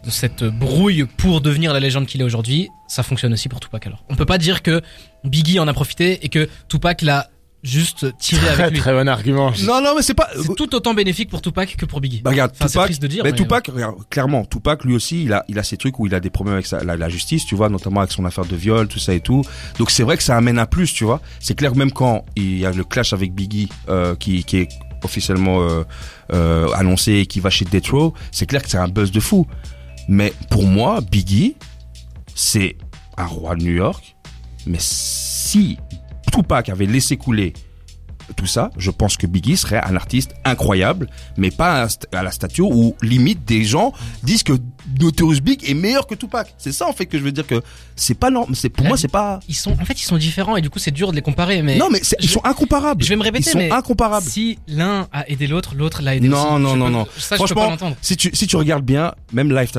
de 0.05 0.11
cette 0.11 0.45
brouille 0.45 1.05
pour 1.17 1.41
devenir 1.41 1.73
la 1.73 1.81
légende 1.81 2.07
qu'il 2.07 2.21
est 2.21 2.25
aujourd'hui, 2.25 2.69
ça 2.89 3.03
fonctionne 3.03 3.33
aussi 3.33 3.49
pour 3.49 3.61
Tupac 3.61 3.87
alors. 3.87 4.05
On 4.11 4.17
peut 4.17 4.27
pas 4.27 4.39
dire 4.39 4.63
que 4.63 4.81
Biggie 5.25 5.59
en 5.61 5.69
a 5.69 5.73
profité 5.73 6.25
et 6.25 6.29
que 6.29 6.49
Tupac 6.69 7.03
l'a 7.03 7.29
juste 7.63 8.07
tiré 8.19 8.45
Très, 8.45 8.63
avec 8.65 8.73
lui. 8.73 8.81
très 8.81 8.93
bon 8.93 9.07
argument. 9.09 9.53
Non, 9.63 9.81
non, 9.81 9.93
mais 9.95 10.03
c'est 10.03 10.15
pas. 10.15 10.29
C'est 10.35 10.57
tout 10.57 10.75
autant 10.75 10.95
bénéfique 10.95 11.31
pour 11.31 11.41
Tupac 11.41 11.77
que 11.77 11.87
pour 11.87 12.01
Biggie. 12.01 12.21
Bah, 12.23 12.31
regarde, 12.31 12.51
Enfin, 12.55 12.67
c'est 12.67 12.73
Tupac, 12.73 12.87
triste 12.87 13.03
de 13.03 13.07
dire. 13.07 13.23
mais 13.23 13.31
mais- 13.31 13.37
Tupac, 13.37 13.69
regarde, 13.73 13.95
clairement, 14.11 14.45
Tupac, 14.45 14.85
lui 14.85 14.97
aussi, 14.97 15.23
il 15.23 15.33
a, 15.33 15.45
il 15.47 15.57
a 15.61 15.63
ces 15.63 15.77
trucs 15.77 16.01
où 16.01 16.07
il 16.09 16.15
a 16.17 16.19
des 16.19 16.31
problèmes 16.31 16.55
avec 16.55 16.67
sa- 16.67 16.83
la, 16.83 16.97
la 16.97 17.09
justice, 17.09 17.47
tu 17.47 17.55
vois, 17.55 17.69
notamment 17.69 18.01
avec 18.01 18.11
son 18.11 18.25
affaire 18.25 18.45
de 18.47 18.57
viol, 18.57 18.89
tout 18.89 18.99
ça 18.99 19.15
et 19.15 19.21
tout. 19.21 19.45
Donc 19.79 19.93
c'est 19.93 20.03
vrai 20.03 20.17
que 20.17 20.25
ça 20.25 20.37
amène 20.37 20.59
un 20.59 20.67
plus, 20.67 20.93
tu 20.93 21.05
vois. 21.05 21.21
C'est 21.39 21.55
clair, 21.55 21.77
même 21.77 21.93
quand 21.93 22.25
il 22.35 22.59
y 22.59 22.67
a 22.67 22.73
le 22.73 22.83
clash 22.83 23.13
avec 23.13 23.33
Biggie, 23.33 23.69
euh, 23.89 24.17
qui, 24.17 24.43
qui 24.43 24.57
est 24.57 24.69
officiellement 25.05 25.63
euh, 25.63 25.85
euh, 26.33 26.69
annoncé 26.75 27.13
et 27.15 27.27
qui 27.27 27.39
va 27.39 27.51
chez 27.51 27.65
Death 27.65 27.89
Row, 27.91 28.13
c'est 28.33 28.47
clair 28.47 28.63
que 28.65 28.71
c'est 28.71 28.79
un 28.79 28.89
buzz 28.89 29.13
de 29.13 29.21
fou. 29.21 29.47
Mais 30.09 30.33
pour 30.51 30.67
moi, 30.67 31.01
Biggie, 31.01 31.57
c'est 32.35 32.77
un 33.17 33.27
roi 33.27 33.57
de 33.57 33.63
New 33.65 33.75
York. 33.75 34.17
Mais 34.67 34.79
si 34.81 35.79
Tupac 36.33 36.69
avait 36.69 36.87
laissé 36.87 37.17
couler 37.17 37.53
tout 38.37 38.47
ça, 38.47 38.71
je 38.79 38.91
pense 38.91 39.17
que 39.17 39.27
Biggie 39.27 39.57
serait 39.57 39.81
un 39.83 39.97
artiste 39.97 40.33
incroyable, 40.45 41.09
mais 41.37 41.51
pas 41.51 41.87
à 42.13 42.23
la 42.23 42.31
statue 42.31 42.63
où 42.63 42.95
limite 43.03 43.45
des 43.45 43.65
gens 43.65 43.93
disent 44.23 44.43
que 44.43 44.55
Notorious 45.01 45.41
Big 45.41 45.69
est 45.69 45.75
meilleur 45.75 46.07
que 46.07 46.15
Tupac. 46.15 46.55
C'est 46.59 46.73
ça 46.73 46.87
en 46.89 46.93
fait 46.93 47.07
que 47.07 47.19
je 47.19 47.23
veux 47.23 47.33
dire 47.33 47.47
que 47.47 47.63
c'est 47.97 48.15
pas 48.15 48.31
normal. 48.31 48.57
C'est 48.57 48.69
pour 48.69 48.87
moi 48.87 48.97
c'est 48.97 49.09
pas. 49.09 49.41
ils 49.49 49.55
sont 49.55 49.73
en 49.73 49.85
fait 49.85 50.01
ils 50.01 50.05
sont 50.05 50.17
différents 50.17 50.57
et 50.57 50.61
du 50.61 50.71
coup 50.71 50.79
c'est 50.79 50.91
dur 50.91 51.11
de 51.11 51.17
les 51.17 51.23
comparer 51.23 51.63
mais 51.63 51.77
non 51.77 51.89
mais 51.91 52.01
ils 52.21 52.29
sont 52.29 52.45
incomparables. 52.45 53.03
je 53.05 53.09
vais 53.09 53.17
me 53.17 53.23
répéter 53.23 53.51
Ils 53.51 53.53
sont 53.53 53.59
mais 53.59 53.71
incomparables. 53.71 54.27
si 54.27 54.59
l'un 54.69 55.09
a 55.13 55.29
aidé 55.29 55.47
l'autre 55.47 55.75
l'autre 55.75 56.03
l'a 56.03 56.17
aidé 56.17 56.29
aussi 56.29 56.37
Non, 56.43 56.59
non, 56.59 56.71
Je 56.73 56.77
non, 56.79 56.87
peux- 56.87 56.91
non. 56.93 57.07
ça 57.19 57.37
je 57.37 57.43
peux 57.43 57.55
pas 57.55 57.77
Franchement, 57.77 57.97
Si 58.03 58.17
tu 58.17 58.31
si 58.35 58.47
tu 58.47 58.57
regardes 58.57 58.85
bien, 58.85 59.13
même 59.33 59.53
Life, 59.57 59.73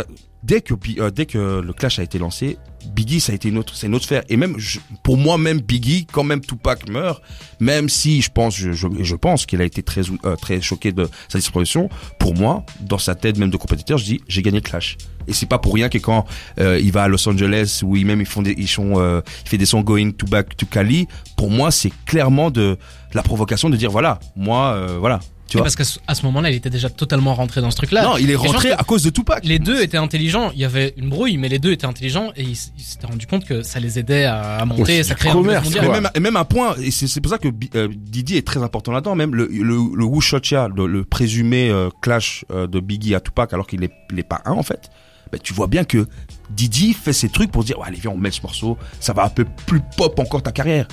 dès 0.44 0.62
que 0.62 0.74
euh, 1.00 1.10
dès 1.10 1.26
que 1.26 1.62
le 1.62 1.74
Clash 1.74 2.00
a 2.00 2.04
été 2.04 2.20
lancé, 2.20 2.58
Biggie 2.94 3.22
ça 3.22 3.32
a 3.32 3.36
été 3.36 3.48
une 3.50 3.58
autre 3.58 3.76
c'est 3.76 3.88
une 3.88 3.96
autre 3.96 4.04
sphère 4.06 4.24
et 4.28 4.36
même 4.36 4.56
je- 4.58 4.80
pour 5.04 5.16
moi 5.18 5.38
même 5.38 5.62
Biggie 5.62 6.06
quand 6.12 6.24
même 6.26 6.42
Tupac 6.42 6.90
meurt, 6.90 7.22
même 7.62 7.88
si 7.90 8.22
je 8.22 8.30
pense 8.30 8.56
je 8.56 8.74
je, 8.74 8.88
je 9.02 9.16
pense 9.16 9.46
qu'il 9.46 9.62
a 9.62 9.66
été 9.66 9.82
très 9.84 10.02
euh, 10.26 10.36
très 10.36 10.60
choqué 10.62 10.92
de 10.92 11.10
sa 11.30 11.38
disparition, 11.40 11.90
pour 12.20 12.36
moi 12.36 12.66
dans 12.82 12.98
sa 12.98 13.16
tête 13.16 13.38
même 13.38 13.50
de 13.52 13.58
compétiteur, 13.58 13.98
je 13.98 14.04
dis 14.06 14.22
j'ai 14.28 14.42
gagné 14.42 14.58
le 14.58 14.62
Clash. 14.64 14.98
Et 15.26 15.32
c'est 15.34 15.46
pas 15.46 15.58
pour 15.60 15.74
rien 15.74 15.88
que 15.88 15.98
quand 16.00 16.26
euh, 16.60 16.78
il 16.84 16.92
va 16.92 17.04
à 17.04 17.08
Los 17.08 17.26
Angeles 17.30 17.80
où 17.82 17.96
ils 17.96 18.06
même 18.06 18.20
ils 18.20 18.26
font 18.28 18.42
des 18.42 18.54
ils 18.58 18.68
sont 18.68 19.00
euh, 19.00 19.22
il 19.46 19.50
fait 19.50 19.58
des 19.58 19.66
sons 19.66 19.80
going 19.82 20.12
to 20.12 20.26
back 20.28 20.58
to 20.58 20.66
Cali, 20.66 21.08
pour 21.38 21.50
moi 21.50 21.72
c'est 21.72 21.94
clairement 22.06 22.52
de 22.52 22.78
la 23.14 23.24
provocation 23.24 23.70
de 23.70 23.78
dire 23.78 23.90
voilà, 23.92 24.20
moi 24.36 24.74
euh, 24.74 24.98
voilà, 25.00 25.22
tu 25.54 25.58
Oui, 25.58 25.60
vois. 25.62 25.64
parce 25.66 25.76
qu'à 25.76 25.84
ce, 25.84 26.00
à 26.08 26.16
ce 26.16 26.26
moment-là 26.26 26.50
il 26.50 26.56
était 26.56 26.70
déjà 26.70 26.90
totalement 26.90 27.34
rentré 27.36 27.62
dans 27.62 27.72
ce 27.72 27.78
truc 27.78 27.92
là 27.92 28.04
Non, 28.04 28.18
il 28.18 28.30
est 28.32 28.36
rentré 28.36 28.72
à 28.72 28.84
cause 28.84 29.04
de 29.04 29.10
Tupac. 29.10 29.46
les 29.46 29.60
deux 29.60 29.82
étaient 29.82 29.98
intelligents 29.98 30.52
il 30.54 30.60
y 30.60 30.66
avait 30.66 30.94
une 30.98 31.10
brouille 31.10 31.38
mais 31.38 31.50
les 31.50 31.60
deux 31.60 31.72
étaient 31.72 31.86
intelligents 31.86 32.32
et 32.36 32.44
ils 32.44 32.56
s'étaient 32.56 33.08
rendu 33.08 33.28
compte 33.28 33.46
que 33.46 33.62
ça 33.64 33.80
les 33.80 34.00
aidait 34.00 34.26
à, 34.26 34.58
à 34.58 34.66
monter 34.66 35.04
ça 35.04 35.16
créait 35.16 35.32
un 35.32 35.36
buzz 35.36 35.44
commerce. 35.44 35.76
Et 35.76 35.80
même, 35.90 36.10
et 36.16 36.20
même 36.20 36.36
un 36.38 36.46
point, 36.46 36.76
et 36.82 36.92
c'est 36.92 37.22
pour 37.22 37.32
ça 37.32 37.38
que 37.38 37.50
euh, 37.76 37.88
Didi 37.96 38.38
est 38.38 38.46
très 38.48 38.62
important 38.64 38.92
là-dedans, 38.92 39.16
même 39.16 39.36
le, 39.36 39.48
le, 39.48 39.62
le 39.96 40.04
Wushotcha, 40.06 40.68
le, 40.76 40.88
le 40.88 41.04
présumé 41.06 41.70
euh, 41.70 41.90
clash 42.02 42.46
euh, 42.52 42.68
de 42.68 42.80
Biggie 42.80 43.16
à 43.16 43.20
Tupac, 43.20 43.54
alors 43.54 43.68
qu'il 43.68 43.84
est, 43.84 43.92
il 44.12 44.20
est 44.20 44.24
pas 44.24 44.42
un 44.46 44.52
en 44.54 44.64
fait, 44.64 44.90
ben, 45.32 45.40
tu 45.42 45.54
vois 45.54 45.68
bien 45.68 45.84
que 45.84 46.08
Didi 46.50 46.94
fait 46.94 47.14
ses 47.14 47.30
trucs 47.30 47.52
pour 47.52 47.64
dire, 47.64 47.78
ouais, 47.80 47.88
allez 47.88 48.00
viens, 48.00 48.12
on 48.12 48.18
met 48.18 48.32
ce 48.32 48.42
morceau, 48.42 48.78
ça 49.00 49.14
va 49.14 49.24
un 49.26 49.30
peu 49.30 49.46
plus 49.66 49.82
pop 49.98 50.18
encore 50.20 50.42
ta 50.44 50.52
carrière. 50.52 50.88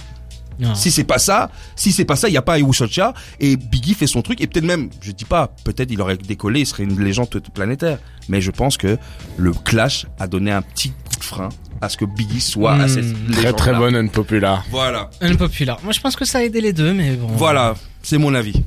Non. 0.61 0.75
Si 0.75 0.91
c'est 0.91 1.05
pas 1.05 1.19
ça, 1.19 1.51
si 1.75 1.91
c'est 1.91 2.05
pas 2.05 2.17
ça, 2.17 2.29
il 2.29 2.33
y 2.33 2.37
a 2.37 2.43
pas 2.43 2.59
Wushotcha, 2.59 3.15
et 3.41 3.57
Biggie 3.57 3.95
fait 3.95 4.07
son 4.07 4.23
truc, 4.23 4.41
et 4.41 4.47
peut-être 4.47 4.65
même, 4.67 4.91
je 5.01 5.11
dis 5.13 5.25
pas, 5.25 5.49
peut-être 5.65 5.91
il 5.91 6.01
aurait 6.01 6.17
décollé, 6.17 6.61
il 6.61 6.67
serait 6.67 6.83
une 6.85 7.03
légende 7.03 7.29
planétaire, 7.55 7.99
mais 8.29 8.41
je 8.41 8.51
pense 8.51 8.77
que 8.77 8.99
le 9.37 9.53
clash 9.53 10.07
a 10.19 10.27
donné 10.29 10.53
un 10.53 10.63
petit 10.63 10.91
coup 10.91 11.17
de 11.19 11.25
frein 11.25 11.49
à 11.81 11.89
ce 11.89 11.97
que 11.97 12.05
Biggie 12.05 12.41
soit 12.43 12.75
à 12.75 12.89
cette 12.89 13.07
Très 13.33 13.53
très 13.55 13.75
bonne 13.75 13.97
unpopular. 13.97 14.65
Voilà. 14.71 15.09
Unpopular 15.23 15.79
moi 15.83 15.93
je 15.93 16.01
pense 16.01 16.15
que 16.15 16.25
ça 16.27 16.39
a 16.39 16.43
aidé 16.43 16.61
les 16.61 16.73
deux 16.75 16.93
mais 16.93 17.17
bon 17.17 17.29
Voilà, 17.29 17.75
c'est 18.03 18.19
mon 18.19 18.35
avis. 18.35 18.63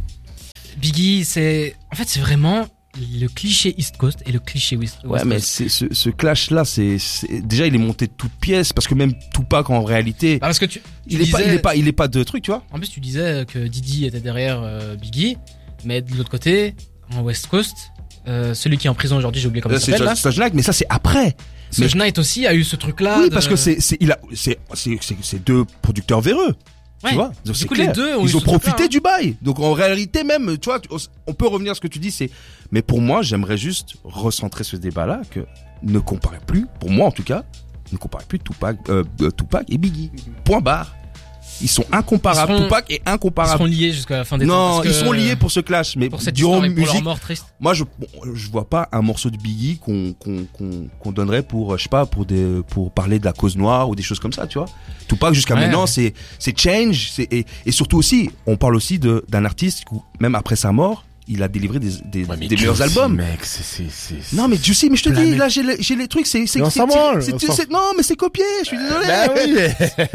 Biggie 0.77 1.23
c'est 1.25 1.75
en 1.91 1.95
fait 1.95 2.05
c'est 2.07 2.19
vraiment 2.19 2.65
le 2.99 3.27
cliché 3.27 3.73
East 3.77 3.97
Coast 3.97 4.21
et 4.25 4.31
le 4.31 4.39
cliché 4.39 4.75
West, 4.77 4.99
Ouais, 5.03 5.11
West 5.13 5.25
mais 5.25 5.35
Coast. 5.35 5.47
c'est 5.47 5.69
ce, 5.69 5.85
ce 5.91 6.09
clash-là, 6.09 6.63
c'est 6.65 6.99
c'est- 6.99 7.41
déjà 7.41 7.65
il 7.65 7.73
est 7.73 7.79
monté 7.79 8.05
de 8.07 8.11
toutes 8.15 8.31
pièces 8.39 8.71
parce 8.71 8.87
que 8.87 8.93
même 8.93 9.13
Tupac 9.33 9.69
en 9.71 9.83
réalité, 9.83 10.35
Ah, 10.41 10.47
parce 10.47 10.59
que 10.59 10.65
tu, 10.65 10.79
tu 10.79 10.85
il 11.07 11.21
est 11.21 11.31
pas, 11.31 11.39
il 11.41 11.45
disais- 11.45 11.55
est 11.55 11.59
pas, 11.59 11.75
il 11.75 11.87
est 11.87 11.91
pas 11.91 12.07
de 12.07 12.23
truc, 12.23 12.43
tu 12.43 12.51
vois. 12.51 12.63
En 12.71 12.77
plus, 12.77 12.89
tu 12.89 12.99
disais 12.99 13.45
que 13.51 13.59
Didi 13.67 14.05
était 14.05 14.19
derrière 14.19 14.61
euh, 14.63 14.95
Biggie, 14.95 15.37
mais 15.85 16.01
de 16.01 16.15
l'autre 16.15 16.29
côté, 16.29 16.75
en 17.11 17.21
West 17.21 17.47
Coast, 17.47 17.75
euh, 18.27 18.53
celui 18.53 18.77
qui 18.77 18.87
est 18.87 18.89
en 18.89 18.95
prison 18.95 19.17
aujourd'hui, 19.17 19.41
j'ai 19.41 19.47
oublié 19.47 19.61
comment 19.61 19.73
Là, 19.73 19.79
il 19.81 19.83
C'est 19.83 19.97
s'appelle. 19.97 20.15
Sludge 20.15 20.37
Knight, 20.39 20.53
mais 20.53 20.61
ça 20.61 20.71
c'est 20.73 20.85
après. 20.89 21.35
mais- 21.79 21.87
Suge 21.87 21.95
Knight 21.95 22.19
aussi 22.19 22.45
a 22.45 22.53
eu 22.53 22.63
ce 22.63 22.75
truc-là. 22.75 23.17
oui, 23.21 23.29
de- 23.29 23.33
parce 23.33 23.47
que 23.47 23.55
c'est, 23.55 23.81
c'est, 23.81 23.97
il 23.99 24.11
a, 24.11 24.19
c'est, 24.35 24.59
c'est, 24.75 24.97
c'est, 25.01 25.17
c'est 25.23 25.43
deux 25.43 25.65
producteurs 25.81 26.21
véreux. 26.21 26.55
Ouais. 27.03 27.09
Tu 27.09 27.15
vois. 27.15 27.31
Donc, 27.45 27.55
Du 27.55 27.65
coup, 27.65 27.73
clair. 27.75 27.87
les 27.87 27.93
deux 27.93 28.15
ont 28.15 28.25
ils 28.25 28.37
ont 28.37 28.41
profité 28.41 28.83
hein. 28.83 28.87
du 28.87 28.99
bail. 28.99 29.35
Donc 29.41 29.59
en 29.59 29.73
réalité 29.73 30.23
même, 30.23 30.57
tu 30.57 30.69
vois, 30.69 30.79
on 31.27 31.33
peut 31.33 31.47
revenir 31.47 31.73
à 31.73 31.75
ce 31.75 31.81
que 31.81 31.87
tu 31.87 31.99
dis, 31.99 32.11
c'est, 32.11 32.29
mais 32.71 32.81
pour 32.81 33.01
moi, 33.01 33.21
j'aimerais 33.21 33.57
juste 33.57 33.95
recentrer 34.03 34.63
ce 34.63 34.75
débat-là 34.77 35.21
que 35.29 35.45
ne 35.83 35.99
comparez 35.99 36.39
plus, 36.45 36.65
pour 36.79 36.89
moi 36.89 37.07
en 37.07 37.11
tout 37.11 37.23
cas, 37.23 37.43
ne 37.91 37.97
comparez 37.97 38.25
plus 38.27 38.39
Tupac, 38.39 38.77
euh, 38.89 39.03
euh, 39.21 39.31
Tupac 39.31 39.65
et 39.69 39.77
Biggie. 39.77 40.11
Point 40.45 40.61
barre. 40.61 40.95
Ils 41.61 41.67
sont 41.69 41.85
incomparables. 41.91 42.51
Ils 42.51 42.55
seront- 42.57 42.63
Tupac 42.65 42.91
est 42.91 43.01
Ils 43.05 43.09
incomparable. 43.09 43.53
seront 43.53 43.65
liés 43.65 43.91
jusqu'à 43.93 44.17
la 44.17 44.23
fin 44.25 44.37
des 44.37 44.45
temps. 44.47 44.77
Non, 44.77 44.83
ils 44.83 44.93
sont 44.93 45.11
liés 45.11 45.35
pour 45.35 45.51
ce 45.51 45.59
clash, 45.59 45.95
mais 45.95 46.09
pour 46.09 46.21
cette 46.21 46.35
durant 46.35 46.63
et 46.63 46.69
pour 46.69 46.77
leur 46.79 46.87
musique, 46.87 47.03
mort 47.03 47.19
triste. 47.19 47.45
moi 47.59 47.73
je 47.73 47.83
je 48.33 48.49
vois 48.49 48.67
pas 48.67 48.89
un 48.91 49.01
morceau 49.01 49.29
de 49.29 49.37
Biggie 49.37 49.77
qu'on 49.77 50.13
qu'on 50.13 50.45
qu'on 50.51 50.87
qu'on 50.99 51.11
donnerait 51.11 51.43
pour 51.43 51.73
euh, 51.73 51.77
je 51.77 51.83
sais 51.83 51.89
pas 51.89 52.05
pour 52.05 52.25
des 52.25 52.61
pour 52.69 52.91
parler 52.91 53.19
de 53.19 53.25
la 53.25 53.33
cause 53.33 53.55
noire 53.55 53.87
ou 53.89 53.95
des 53.95 54.03
choses 54.03 54.19
comme 54.19 54.33
ça, 54.33 54.47
tu 54.47 54.57
vois. 54.57 54.67
Tupac 55.07 55.33
jusqu'à 55.33 55.53
Ouais, 55.53 55.61
maintenant 55.61 55.81
ouais. 55.81 55.87
c'est 55.87 56.13
c'est 56.39 56.57
change, 56.59 57.11
c'est 57.11 57.31
et, 57.31 57.45
et 57.65 57.71
surtout 57.71 57.97
aussi 57.97 58.29
on 58.47 58.57
parle 58.57 58.75
aussi 58.75 58.97
de 58.99 59.23
d'un 59.29 59.45
artiste 59.45 59.83
où 59.91 60.01
même 60.19 60.35
après 60.35 60.55
sa 60.55 60.71
mort 60.71 61.05
il 61.27 61.41
a 61.43 61.47
délivré 61.47 61.79
des 61.79 61.89
des, 62.05 62.25
Ouais, 62.25 62.35
mais 62.39 62.47
des 62.47 62.55
meilleurs 62.55 62.81
albums. 62.81 63.15
Mec, 63.15 63.39
c'est, 63.43 63.63
c'est, 63.63 63.89
c'est. 63.89 64.35
Non 64.35 64.47
mais 64.47 64.57
Juicy, 64.57 64.89
mais 64.89 64.95
je 64.97 65.03
te 65.03 65.09
dis 65.09 65.35
là 65.35 65.47
j'ai 65.49 65.63
les, 65.63 65.75
j'ai 65.81 65.95
les 65.95 66.07
trucs 66.07 66.27
c'est 66.27 66.45
c'est 66.47 66.59
non 67.69 67.79
mais 67.97 68.03
c'est 68.03 68.15
copié, 68.15 68.43
je 68.61 68.67
suis 68.67 68.77
désolé. 68.77 69.05
Bah 69.07 69.27
oui, 69.35 69.57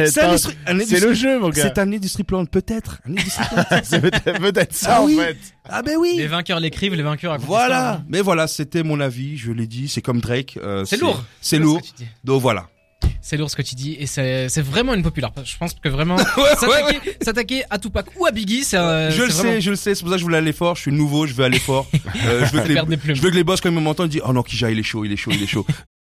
C'est 0.87 1.01
le 1.01 1.15
jeu, 1.15 1.39
mon 1.39 1.51
gars. 1.51 1.63
C'est 1.63 1.79
un 1.79 1.93
industrie 1.93 2.25
plan 2.25 2.45
peut-être. 2.45 3.01
C'est 3.85 4.01
peut-être, 4.01 4.73
ça, 4.75 4.97
Ah 4.97 5.03
en 5.03 5.07
oui. 5.07 5.17
fait. 5.17 5.37
Ah 5.69 5.83
ben 5.83 5.97
oui. 5.99 6.15
Les 6.17 6.27
vainqueurs 6.27 6.61
l'écrivent, 6.61 6.95
les 6.95 7.03
vainqueurs 7.03 7.37
Voilà, 7.39 7.67
l'histoire. 7.75 8.03
mais 8.09 8.21
voilà, 8.21 8.47
c'était 8.47 8.83
mon 8.83 9.01
avis, 9.01 9.37
je 9.37 9.53
l'ai 9.53 9.67
dit, 9.67 9.89
c'est 9.89 10.01
comme 10.03 10.21
Drake. 10.21 10.59
euh, 10.63 10.85
C'est 10.85 10.97
lourd. 10.99 11.23
C'est 11.41 11.59
lourd. 11.59 11.81
Donc 12.25 12.41
voilà. 12.41 12.69
C'est 13.21 13.37
lourd 13.37 13.51
ce 13.51 13.57
que 13.57 13.63
tu 13.63 13.75
dis 13.75 13.97
et 13.99 14.07
c'est 14.07 14.61
vraiment 14.61 14.95
une 14.95 15.03
populaire. 15.03 15.33
Je 15.45 15.57
pense 15.57 15.75
que 15.75 15.89
vraiment 15.89 16.17
ouais, 16.37 17.01
s'attaquer 17.21 17.63
à 17.71 17.79
Tupac 17.79 18.07
ou 18.17 18.27
à 18.27 18.31
Biggie, 18.31 18.65
c'est 18.65 18.77
euh, 18.77 19.11
je 19.11 19.23
le 19.23 19.31
sais, 19.31 19.61
je 19.61 19.71
le 19.71 19.77
sais, 19.77 19.95
c'est 19.95 20.03
pour 20.03 20.11
ça 20.11 20.17
que 20.17 20.21
je 20.21 20.25
voulais 20.25 20.39
aller 20.39 20.53
fort, 20.53 20.77
je 20.77 20.83
suis 20.83 20.93
nouveau, 20.93 21.27
je 21.27 21.35
veux 21.35 21.45
aller 21.45 21.59
fort. 21.59 21.87
Euh, 22.27 22.45
je 22.47 22.57
veux 22.57 22.63
que 22.63 22.69
les, 22.69 23.15
je 23.15 23.21
veux 23.21 23.31
que 23.31 23.37
les 23.37 23.45
boss 23.45 23.61
quand 23.61 23.71
ils 23.71 23.81
m'entendent 23.81 24.09
disent 24.09 24.23
"Oh 24.27 24.33
non, 24.33 24.43
Kija, 24.43 24.71
il 24.71 24.79
est 24.79 24.83
chaud, 24.83 25.05
il 25.05 25.13
est 25.13 25.17
chaud, 25.17 25.31
il 25.33 25.43
est 25.43 25.47
chaud." 25.47 25.67